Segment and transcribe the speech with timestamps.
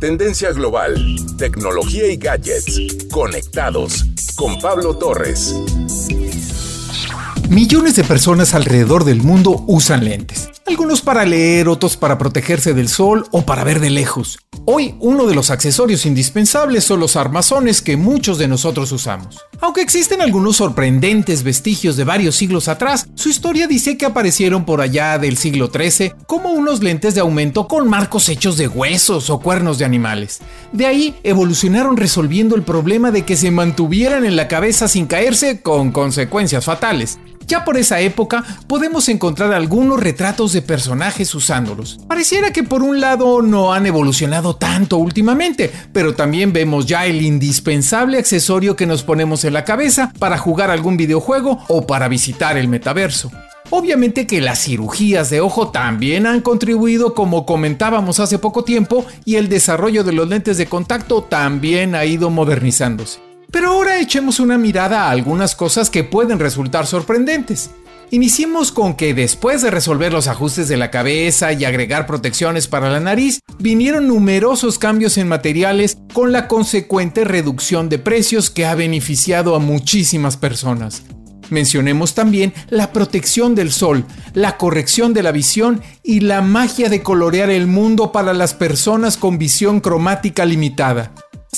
[0.00, 0.96] Tendencia global,
[1.36, 3.06] tecnología y gadgets.
[3.12, 5.54] Conectados con Pablo Torres.
[7.50, 10.59] Millones de personas alrededor del mundo usan lentes.
[10.70, 14.38] Algunos para leer, otros para protegerse del sol o para ver de lejos.
[14.66, 19.40] Hoy uno de los accesorios indispensables son los armazones que muchos de nosotros usamos.
[19.60, 24.80] Aunque existen algunos sorprendentes vestigios de varios siglos atrás, su historia dice que aparecieron por
[24.80, 29.40] allá del siglo XIII como unos lentes de aumento con marcos hechos de huesos o
[29.40, 30.38] cuernos de animales.
[30.70, 35.62] De ahí evolucionaron resolviendo el problema de que se mantuvieran en la cabeza sin caerse
[35.62, 37.18] con consecuencias fatales.
[37.50, 41.98] Ya por esa época podemos encontrar algunos retratos de personajes usándolos.
[42.08, 47.22] Pareciera que por un lado no han evolucionado tanto últimamente, pero también vemos ya el
[47.22, 52.56] indispensable accesorio que nos ponemos en la cabeza para jugar algún videojuego o para visitar
[52.56, 53.30] el metaverso.
[53.70, 59.36] Obviamente que las cirugías de ojo también han contribuido como comentábamos hace poco tiempo y
[59.36, 63.29] el desarrollo de los lentes de contacto también ha ido modernizándose.
[63.50, 67.70] Pero ahora echemos una mirada a algunas cosas que pueden resultar sorprendentes.
[68.12, 72.90] Iniciemos con que después de resolver los ajustes de la cabeza y agregar protecciones para
[72.90, 78.74] la nariz, vinieron numerosos cambios en materiales con la consecuente reducción de precios que ha
[78.74, 81.04] beneficiado a muchísimas personas.
[81.50, 84.04] Mencionemos también la protección del sol,
[84.34, 89.16] la corrección de la visión y la magia de colorear el mundo para las personas
[89.16, 91.12] con visión cromática limitada.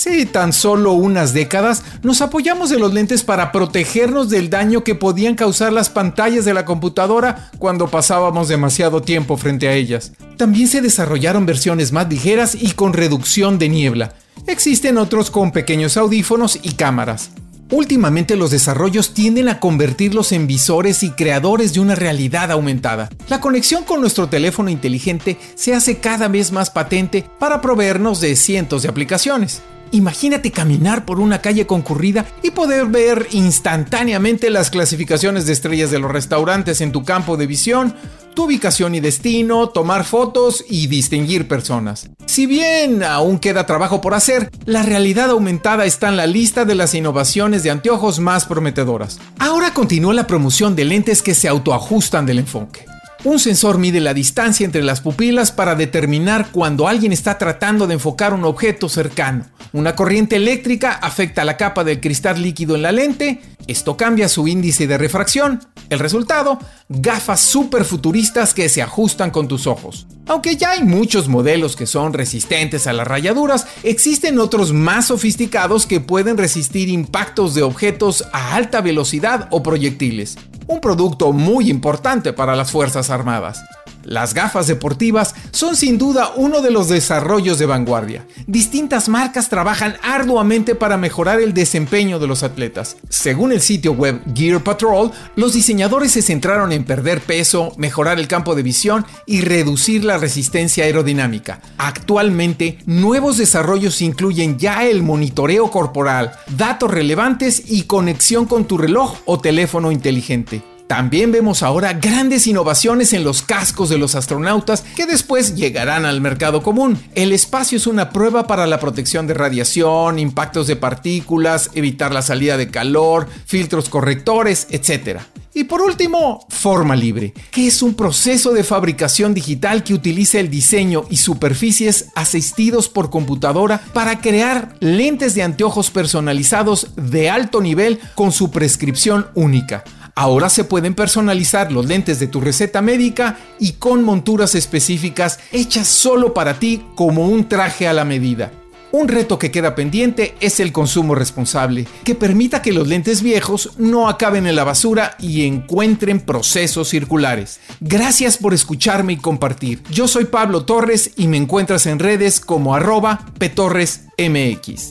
[0.05, 4.97] Hace tan solo unas décadas nos apoyamos de los lentes para protegernos del daño que
[4.97, 10.11] podían causar las pantallas de la computadora cuando pasábamos demasiado tiempo frente a ellas.
[10.37, 14.15] También se desarrollaron versiones más ligeras y con reducción de niebla.
[14.49, 17.31] Existen otros con pequeños audífonos y cámaras.
[17.71, 23.09] Últimamente los desarrollos tienden a convertirlos en visores y creadores de una realidad aumentada.
[23.29, 28.35] La conexión con nuestro teléfono inteligente se hace cada vez más patente para proveernos de
[28.35, 29.63] cientos de aplicaciones.
[29.93, 35.99] Imagínate caminar por una calle concurrida y poder ver instantáneamente las clasificaciones de estrellas de
[35.99, 37.95] los restaurantes en tu campo de visión,
[38.35, 42.09] tu ubicación y destino, tomar fotos y distinguir personas.
[42.25, 46.75] Si bien aún queda trabajo por hacer, la realidad aumentada está en la lista de
[46.75, 49.21] las innovaciones de anteojos más prometedoras.
[49.39, 52.92] Ahora continúa la promoción de lentes que se autoajustan del enfoque.
[53.25, 57.95] Un sensor mide la distancia entre las pupilas para determinar cuando alguien está tratando de
[57.95, 59.47] enfocar un objeto cercano.
[59.73, 64.49] Una corriente eléctrica afecta la capa del cristal líquido en la lente, esto cambia su
[64.49, 65.61] índice de refracción.
[65.91, 66.59] El resultado,
[66.89, 70.07] gafas super futuristas que se ajustan con tus ojos.
[70.27, 75.87] Aunque ya hay muchos modelos que son resistentes a las rayaduras, existen otros más sofisticados
[75.87, 80.37] que pueden resistir impactos de objetos a alta velocidad o proyectiles
[80.67, 83.63] un producto muy importante para las Fuerzas Armadas.
[84.05, 88.27] Las gafas deportivas son sin duda uno de los desarrollos de vanguardia.
[88.47, 92.97] Distintas marcas trabajan arduamente para mejorar el desempeño de los atletas.
[93.09, 98.29] Según el sitio web Gear Patrol, los diseñadores se centraron en perder peso, mejorar el
[98.29, 101.61] campo de visión y reducir la resistencia aerodinámica.
[101.79, 109.19] Actualmente, nuevos desarrollos incluyen ya el monitoreo corporal, datos relevantes y conexión con tu reloj
[109.25, 110.72] o teléfono inteligente.
[110.93, 116.21] También vemos ahora grandes innovaciones en los cascos de los astronautas que después llegarán al
[116.21, 117.03] mercado común.
[117.15, 122.21] El espacio es una prueba para la protección de radiación, impactos de partículas, evitar la
[122.21, 125.21] salida de calor, filtros correctores, etc.
[125.55, 130.51] Y por último, forma libre, que es un proceso de fabricación digital que utiliza el
[130.51, 137.99] diseño y superficies asistidos por computadora para crear lentes de anteojos personalizados de alto nivel
[138.15, 139.85] con su prescripción única.
[140.15, 145.89] Ahora se pueden personalizar los lentes de tu receta médica y con monturas específicas hechas
[145.89, 148.53] solo para ti como un traje a la medida.
[148.93, 153.71] Un reto que queda pendiente es el consumo responsable, que permita que los lentes viejos
[153.79, 157.61] no acaben en la basura y encuentren procesos circulares.
[157.81, 159.83] Gracias por escucharme y compartir.
[159.91, 164.91] Yo soy Pablo Torres y me encuentras en redes como arroba petorresmx.